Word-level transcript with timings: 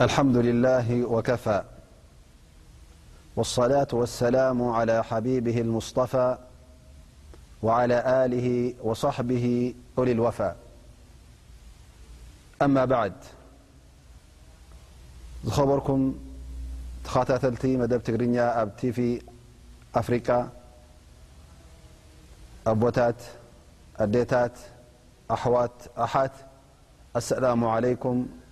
الحمد 0.00 0.36
لله 0.36 1.02
وكف 1.04 1.62
الصلاة 3.38 3.88
والسلام 3.92 4.62
على 4.68 5.04
حبيبه 5.04 5.60
المصفى 5.60 6.38
وعلى 7.62 8.24
آله 8.24 8.74
وصحبه 8.82 9.74
ل 9.98 10.08
الوفامبعد 12.58 13.12
خبركم 15.50 16.14
تلت 17.14 17.46
دبت 17.90 18.10
تف 18.82 18.98
أفر 19.98 20.20
اتا 24.00 24.50
أحوااساعل 25.30 27.96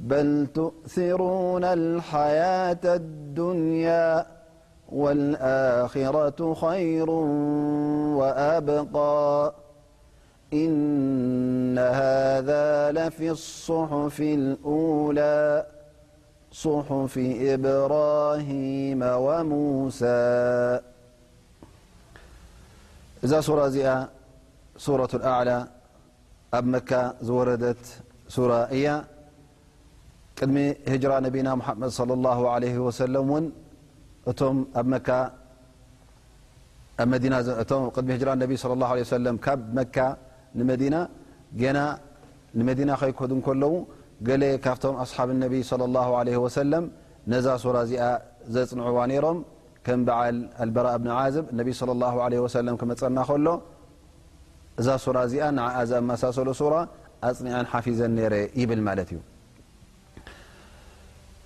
بل 0.00 0.46
تؤثرون 0.54 1.64
الحياة 1.64 2.78
الدنيا 2.84 4.26
والآخرة 4.88 6.54
خير 6.54 7.10
وأبقا 8.20 9.52
إن 10.52 11.78
هذا 11.78 12.66
لفي 12.92 13.30
الصحف 13.30 14.20
الأولى 14.20 15.66
صحف 16.52 17.14
إبراهيم 17.52 19.00
وموسى 19.02 20.80
ቅድሚ 30.40 30.58
ራ 31.10 31.14
ነቢና 31.26 31.48
መድ 31.82 31.90
ሰለ 33.00 33.14
ውን 33.30 33.44
ድሚ 38.08 38.16
ራ 38.28 38.32
ቢ 38.52 38.56
ካብ 39.46 39.60
መካ 39.78 39.96
ንመዲና 40.60 40.94
ና 41.76 41.80
ንመዲና 42.58 42.90
ከይከዱ 43.00 43.32
ከለዉ 43.46 43.74
ገሌ 44.28 44.42
ካብቶም 44.64 44.94
ኣስሓብ 45.04 45.28
ነቢ 45.42 45.54
ى 46.34 46.38
ወሰለም 46.44 46.84
ነዛ 47.32 47.46
ሱራ 47.64 47.76
እዚኣ 47.86 48.06
ዘፅንዕዋ 48.54 48.98
ነይሮም 49.12 49.38
ከም 49.86 50.00
በዓል 50.08 50.36
ኣልበራ 50.64 50.86
እብን 50.96 51.10
ዓዝብ 51.20 51.46
ነቢ 51.60 51.68
ሰለም 52.56 52.76
ክመፀና 52.82 53.18
ከሎ 53.30 53.46
እዛ 54.82 54.88
ሱራ 55.06 55.16
እዚኣ 55.30 55.46
ንኣ 55.58 55.68
ዘኣመሳሰሉ 55.92 56.48
ሱራ 56.62 56.74
ኣፅኒዐን 57.30 57.68
ሓፊዘን 57.74 58.12
ነረ 58.20 58.34
ይብል 58.60 58.80
ማለት 58.88 59.10
እዩ 59.14 59.20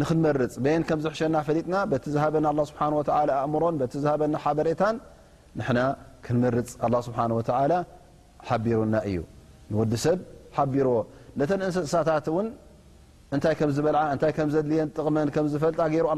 ንክመርፅ 0.00 0.54
ን 0.64 0.84
ምዝሕሸና 0.98 1.36
ፈጥና 1.48 1.74
ዝበ 2.14 2.34
ስብ 2.70 2.78
ኣእምሮ 3.14 3.64
ዝበ 4.04 4.22
በሬታ 4.60 4.82
ክመርፅ 6.26 6.70
ስ 8.48 8.50
ቢሩና 8.64 8.94
እዩ 9.08 9.18
ንወዲ 9.70 9.92
ሰብ 10.04 10.18
ቢርዎ 10.72 10.94
ተ 11.50 11.52
እንስሳታ 11.58 12.08
ታይ 13.44 13.54
ዝበታ 13.76 14.32
ዘድል 14.54 14.72
ጥቕመን 14.96 15.30
ዝፈጣ 15.54 15.78
ሩ 16.06 16.08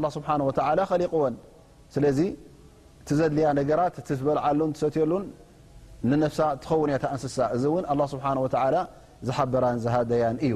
ሊقዎን 1.03 1.35
ለ 2.05 2.11
ዘድልያ 3.19 3.49
ራ 3.79 3.83
ዝበልዓሉ 4.19 4.59
ሰትሉ 4.81 5.11
ትኸውንያ 6.63 6.95
እንስሳ 7.17 7.37
እዚ 7.57 7.65
ስ 8.13 8.17
ዝሓበራን 9.27 9.77
ዝሃደያ 9.83 10.23
እዩ 10.47 10.55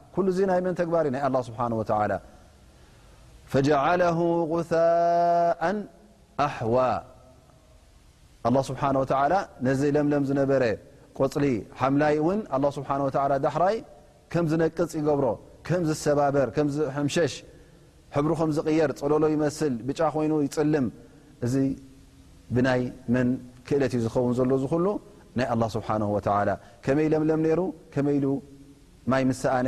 ባእ 0.15 1.09
غ 6.61 6.79
ኣዋ 8.47 8.57
ስብሓ 8.67 8.81
ነዚ 9.65 9.81
ለምለም 9.95 10.23
ዝነበረ 10.27 10.63
ቆፅሊ 11.17 11.45
ሓምላይ 11.79 12.15
እውን 12.21 12.39
ስብ 12.75 12.85
ዳሕራይ 13.45 13.75
ከምዝነቅፅ 14.33 14.89
ይገብሮ 14.99 15.25
ከምዝባበርዝሽ 15.67 17.33
ሕ 18.15 18.19
ዝየር 18.57 18.91
ፀለሎ 19.01 19.23
ይመስል 19.35 19.73
ብጫ 19.87 19.99
ኮይኑ 20.15 20.33
ይፅልም 20.45 20.85
እዚ 21.47 21.53
ብይ 22.55 22.81
መን 23.13 23.29
ክእለት 23.67 23.93
እዩ 23.97 24.01
ዝኸውን 24.05 24.33
ዘሎ 24.39 24.51
ዝሉ 24.63 24.87
ናይ 25.39 25.47
ስብሓ 25.75 25.87
ላ 26.49 26.53
ከመይ 26.87 27.07
ለምለም 27.15 27.43
ሩ 27.59 27.61
ከመይ 27.93 28.17
ሉ 28.25 28.27
ማይ 29.11 29.23
ምሰኣነ 29.31 29.67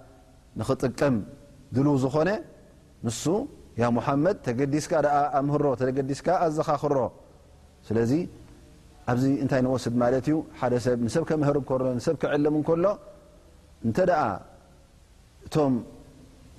ንኽጥቀም 0.59 1.15
ድልው 1.75 1.95
ዝኾነ 2.03 2.29
ንሱ 3.05 3.23
ያ 3.81 3.85
ሙሓመድ 3.97 4.37
ተገዲስካ 4.45 4.93
ደኣ 5.05 5.15
ኣምህሮ 5.39 5.65
ተገዲስካ 5.81 6.27
ኣዘኻኽሮ 6.45 6.97
ስለዚ 7.87 8.11
ኣብዚ 9.11 9.23
እንታይ 9.43 9.61
ንወስድ 9.65 9.93
ማለት 10.01 10.25
እዩ 10.29 10.35
ሓደ 10.59 10.73
ሰብ 10.85 10.97
ንሰብ 11.05 11.23
ከምህር 11.29 11.55
እከሎ 11.61 11.81
ንሰብ 11.99 12.15
ከዕለም 12.21 12.55
እንከሎ 12.59 12.85
እንተ 13.87 13.97
ደኣ 14.09 14.21
እቶም 15.45 15.73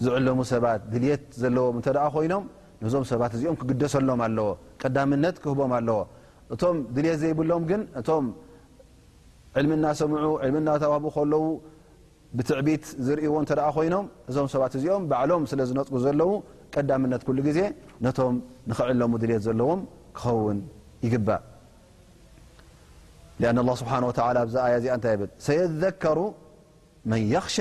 ዝዕለሙ 0.05 0.39
ሰባት 0.53 0.81
ድልየት 0.93 1.25
ዘለዎም 1.43 1.77
እንተ 1.81 1.89
ደ 1.97 2.01
ኮይኖም 2.15 2.45
ነዞም 2.83 3.05
ሰባት 3.13 3.33
እዚኦም 3.37 3.57
ክግደሰሎም 3.61 4.21
ኣለዎ 4.27 4.49
ቀዳምነት 4.83 5.37
ክህቦም 5.43 5.73
ኣለዎ 5.79 5.99
እቶም 6.55 6.77
ድልት 6.95 7.17
ዘይብሎም 7.23 7.63
ግን 7.71 7.83
እቶም 8.01 8.25
ዕልምና 9.61 9.85
ሰምዑ 10.01 10.27
ዕልምና 10.47 10.69
ተዋህቡ 10.83 11.07
ከለው 11.17 11.43
ብትዕቢት 12.37 12.85
ዝርዎ 13.07 13.27
እ 13.29 13.33
ኮይኖም 13.77 14.05
እዞም 14.31 14.47
ሰባት 14.53 14.73
እዚኦም 14.79 15.03
ባዕሎም 15.11 15.43
ስለ 15.51 15.61
ዝነፅق 15.71 15.95
ዘለው 16.05 16.31
ቀዳምነት 16.75 17.23
ዜ 17.57 17.61
ነቶም 18.05 18.37
ኽዕለሙ 18.79 19.13
ድሌት 19.23 19.43
ዘለዎም 19.47 19.81
ክኸውን 20.19 20.59
ይግባእ 21.07 21.43
ه 23.43 23.51
እዚ 24.49 24.99
ይ 25.11 25.17
ብ 25.21 25.23
ذሩ 25.79 26.19
خሻ 27.47 27.59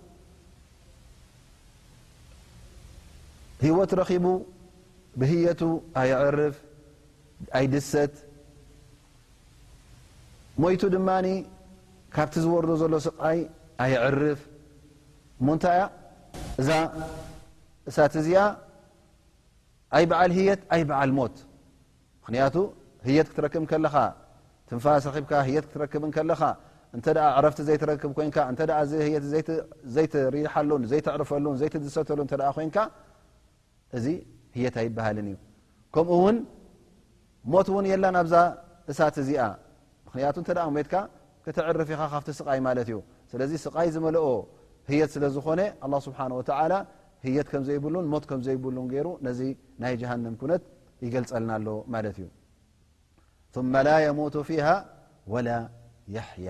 ሂወት 3.65 3.91
ረኺቡ 3.99 4.25
ብህየቱ 5.21 5.61
ኣይርፍ 6.01 6.55
ኣይድሰት 7.57 8.13
ሞይቱ 10.63 10.81
ድማ 10.95 11.09
ካብቲ 12.15 12.33
ዝወርዶ 12.45 12.71
ዘሎ 12.81 12.93
ስይ 13.05 13.39
ኣይዕርፍ 13.83 14.39
ንታይ 15.47 15.79
እዛ 16.61 16.69
እሳት 17.89 18.13
እዚኣ 18.21 18.39
ኣይ 19.97 20.03
በዓል 20.11 20.31
هየት 20.39 20.61
ኣይ 20.75 20.81
በዓል 20.89 21.09
ሞት 21.19 21.35
ምክንያቱ 22.23 22.55
هየት 23.07 23.27
ክትረክብ 23.31 23.63
ከለኻ 23.71 23.95
ትንፋስ 24.69 25.05
ብ 25.13 25.15
የት 25.55 25.65
ትረክብ 25.75 26.03
ለኻ 26.31 26.41
እ 26.97 26.99
ዕረፍቲ 27.37 27.59
ዘይክብ 27.69 28.11
ኮን 28.17 28.27
ዘይርሓሉ 28.39 30.69
ዘዕርፈሉ 30.93 31.45
ዘይድሰተሉ 31.61 32.19
እዚ 33.97 34.05
ህየት 34.55 34.75
ኣይበሃልን 34.81 35.27
እዩ 35.31 35.35
ከምኡ 35.93 36.13
ውን 36.25 36.37
ሞት 37.51 37.67
እውን 37.71 37.85
የላ 37.91 38.03
ኣብዛ 38.23 38.35
እሳት 38.91 39.15
እዚኣ 39.23 39.41
ምክንያቱ 40.05 40.35
ተ 40.47 40.49
ሞትካ 40.77 40.93
ክተዕርፍ 41.45 41.89
ኢኻ 41.95 42.01
ካብቲ 42.13 42.29
ስቃይ 42.39 42.59
ማለት 42.67 42.87
እዩ 42.91 42.97
ስለዚ 43.31 43.51
ስቃይ 43.65 43.87
ዝመልኦ 43.95 44.25
ህየት 44.89 45.09
ስለ 45.15 45.23
ዝኾነ 45.35 45.61
ስብሓ 46.07 46.19
ህየት 47.25 47.47
ከም 47.53 47.63
ዘይብሉን 47.67 48.05
ሞት 48.11 48.23
ከምዘይብሉን 48.29 48.85
ገይሩ 48.91 49.07
ነዚ 49.25 49.39
ናይ 49.81 49.93
ጀሃንም 50.01 50.35
ኩነት 50.41 50.63
ይገልፀልናሎ 51.05 51.67
ማለት 51.93 52.15
እዩ 52.23 53.61
መ 53.73 53.75
ላ 53.87 53.89
የሙ 54.05 54.19
ፊሃ 54.49 54.67
ወላ 55.33 55.49
የያ 56.15 56.47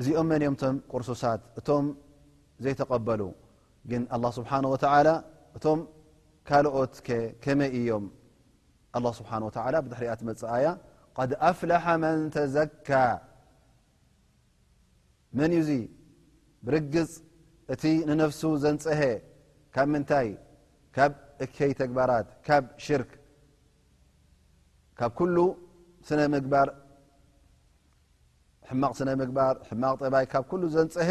እዚኦም 0.00 0.26
መን 0.30 0.42
እኦምቶም 0.46 0.76
ቁርሱሳት 0.92 1.42
እቶም 1.58 1.84
ዘይተቀበሉ 2.64 3.20
ግን 3.90 4.02
لله 4.12 4.30
ስብሓه 4.38 4.56
و 4.72 4.76
እቶም 5.56 5.80
ካልኦት 6.48 6.94
መይ 7.58 7.70
እዮም 7.78 8.04
ه 9.02 9.14
ሓ 9.28 9.30
ድሕሪኣ 9.90 10.12
መፅኣያ 10.28 10.66
ኣፍح 11.48 11.84
መን 12.02 12.18
ተዘካ 12.36 12.88
መን 15.38 15.50
እዩዙ 15.56 15.70
ብርግፅ 16.66 17.10
እቲ 17.72 17.82
ንነፍሱ 18.08 18.42
ዘንፀሀ 18.62 19.00
ካብ 19.74 19.86
ምንታይ 19.92 20.28
ካብ 20.96 21.12
እከይ 21.44 21.72
ተግባራት 21.80 22.28
ካብ 22.46 22.64
ሽርክ 22.84 23.10
ካብ 24.98 25.10
ምግባር 26.34 26.68
ማቕ 29.82 29.96
ጠባይ 30.08 30.26
ዘፀሀ 30.74 31.10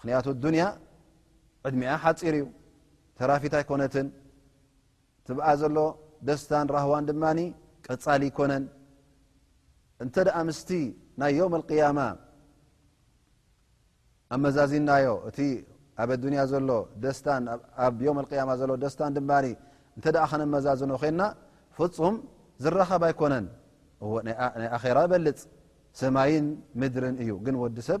ክንያቱ 0.00 0.26
ዱንያ 0.44 0.64
ዕድሚኣ 1.68 1.92
ሓፂር 2.02 2.34
እዩ 2.40 2.44
ተራፊት 3.18 3.54
ኣይኮነትን 3.58 4.06
ት 5.26 5.28
ብኣ 5.36 5.46
ዘሎ 5.60 5.76
ደስታን 6.28 6.66
ራህዋን 6.74 7.04
ድማኒ 7.08 7.38
ቀፃሊ 7.86 8.22
ይኮነን 8.30 8.64
እንተ 10.04 10.14
ደኣ 10.28 10.36
ምስቲ 10.48 10.70
ናይ 11.20 11.32
ዮም 11.38 11.54
ኣቅያማ 11.58 11.98
ኣብመዛዝናዮ 14.34 15.06
እቲ 15.28 15.38
ኣብ 16.02 16.10
ኣንያ 16.16 16.42
ዘሎ 16.52 16.68
ደታ 17.02 17.26
ኣብ 17.86 17.96
ዮም 18.06 18.18
ቅያማ 18.30 18.50
ዘሎ 18.60 18.70
ደስታን 18.84 19.14
ድማ 19.18 19.30
እንተኣ 19.96 20.22
ከነመዛዝኖ 20.30 20.92
ኮልና 21.02 21.22
ፍፁም 21.76 22.16
ዝረኸባ 22.62 23.02
ኣይኮነን 23.10 23.46
ናይ 24.28 24.68
ኣራ 24.78 24.98
በልፅ 25.12 25.40
ሰማይን 26.00 26.46
ምድርን 26.80 27.16
እዩ 27.24 27.32
ግን 27.46 27.56
ወዲ 27.62 27.78
ሰብ 27.88 28.00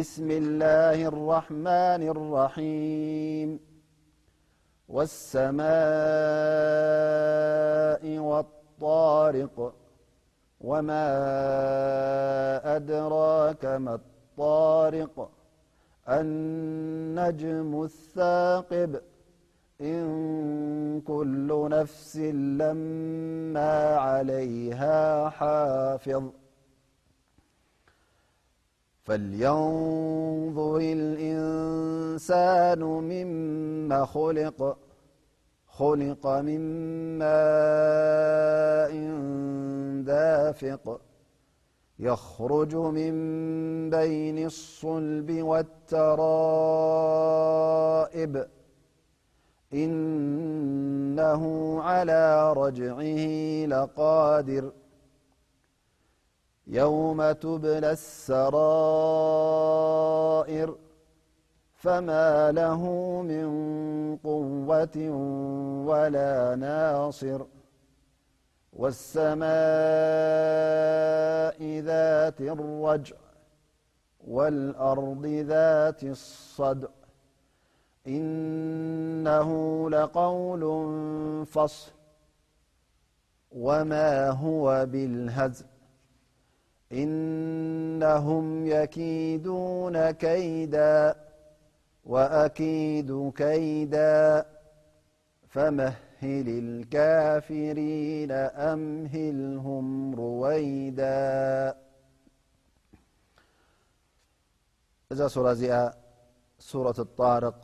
بسم 0.00 0.28
الله 0.30 0.98
ارحمن 1.12 2.00
ارحيموالسماءوالطارقوما 2.14 2.76
أدراك 12.76 13.64
ما 13.64 13.94
الطارق 14.00 15.16
انجم 16.08 17.72
الثاقب 17.82 18.92
إن 19.80 20.04
كل 21.10 21.68
نفس 21.76 22.16
لما 22.62 23.72
عليها 23.96 25.28
حافظ 25.28 26.22
فلينظر 29.06 30.76
الإنسان 30.98 32.80
خلق 35.78 36.24
مما 36.50 37.50
إن 38.98 39.08
ذافق 40.08 40.84
يخرج 42.08 42.72
من 42.98 43.14
بين 43.94 44.38
الصلب 44.52 45.28
والترائب 45.50 48.34
إنه 49.82 51.42
على 51.90 52.24
رجعه 52.62 53.22
لقادر 53.72 54.64
يوم 56.66 57.32
تبل 57.32 57.84
السرائر 57.84 60.76
فما 61.72 62.52
له 62.52 62.82
من 63.22 63.48
قوة 64.16 64.96
ولا 65.86 66.54
ناصر 66.56 67.42
والسماء 68.72 69.44
ذات 71.88 72.40
الرجع 72.40 73.16
والأرض 74.28 75.26
ذات 75.26 76.02
الصدع 76.04 76.88
إنه 78.06 79.50
لقول 79.90 80.62
فصل 81.46 81.92
وما 83.52 84.30
هو 84.30 84.86
بالهز 84.88 85.64
إنهم 87.02 88.46
يكيدون 88.76 89.96
كيد 90.24 90.76
وأكيد 92.12 93.10
كيدا 93.40 94.16
فمهل 95.52 96.46
الكافرين 96.64 98.32
أمهلهم 98.74 99.84
رويدا 100.20 101.14
ذ 105.18 105.22
رة 105.46 105.92
ورة 106.80 106.98
الطارق 107.06 107.56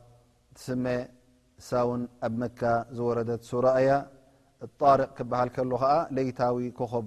تس 0.56 0.68
ن 0.76 0.84
ب 2.32 2.34
مك 2.40 2.60
ورد 3.06 3.30
رة 3.64 3.86
الطارق 4.66 5.08
كبل 5.18 5.48
كله 5.56 5.82
يت 6.18 6.40
كخب 6.78 7.06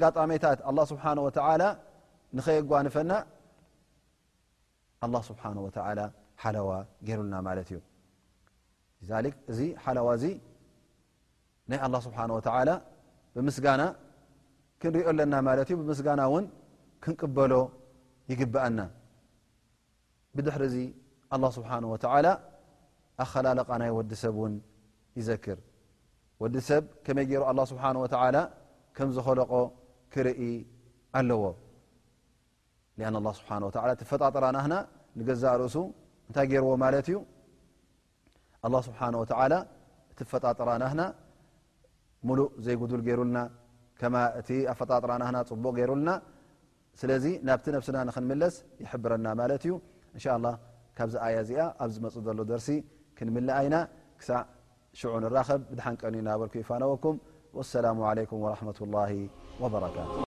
ጎ 0.01 0.39
ታ 11.73 12.51
ፈ 12.51 12.75
ና 13.45 13.49
ክንሪኦ 14.81 15.09
ለና 15.19 15.33
ማ 15.47 15.51
ምጋና 15.89 16.21
ክንቅበሎ 17.03 17.53
ይግብአና 18.31 18.79
ብድሕር 20.35 20.63
ዚ 20.73 20.77
ه 21.31 21.51
ስብሓ 21.57 21.71
ኣኸላለቃ 23.23 23.69
ናይ 23.81 23.89
ወዲ 23.97 24.11
ሰብ 24.21 24.35
ውን 24.41 24.53
ይዘክር 25.19 25.59
ወዲ 26.41 26.55
ሰብ 26.69 26.83
ከመይ 27.05 27.25
ገይሩ 27.29 27.43
ስብሓ 27.71 27.83
ከም 28.95 29.07
ዝኸለቆ 29.15 29.51
ክርኢ 30.13 30.41
ኣለዎ 31.19 31.43
ፈጣጥራ 34.11 34.45
ናና 34.57 34.73
ንገዛ 35.19 35.43
ርእሱ 35.61 35.75
እታይ 36.29 36.45
ገይርዎ 36.51 36.71
ዩ 37.09 37.17
ብ 40.19 40.23
ፈጣጥራ 40.31 40.69
ናና 40.83 40.99
ሙሉእ 42.29 42.49
ዘይጉዱል 42.65 43.01
ገይሩና 43.07 43.37
ከማ 43.99 44.15
እቲ 44.39 44.49
ኣ 44.71 44.73
ፈጣጥራናና 44.79 45.37
ፅቡቅ 45.49 45.73
ገይሩልና 45.77 46.09
ስለዚ 46.99 47.25
ናብቲ 47.47 47.65
ነብስና 47.75 47.97
ንክንምለስ 48.09 48.55
يحብረና 48.83 49.27
ማለት 49.41 49.61
እዩ 49.67 49.73
እን 50.15 50.19
شء 50.23 50.27
الله 50.37 50.53
ካብዚ 50.97 51.13
ኣያ 51.25 51.35
እዚኣ 51.45 51.61
ኣብ 51.81 51.89
ዝመፅ 51.95 52.15
ዘሎ 52.27 52.39
ደርሲ 52.51 52.69
ክንምلኣይና 53.17 53.75
ክሳዕ 54.19 54.41
ሽዑ 54.99 55.11
ንራኸብ 55.23 55.61
ብሓንቀኒ 55.77 56.15
ናበልك 56.27 56.53
ይፋነወኩም 56.63 57.15
والسላم 57.57 57.97
عليكም 58.09 58.37
ورحمة 58.45 58.79
الله 58.85 59.11
وበرካቱ 59.61 60.26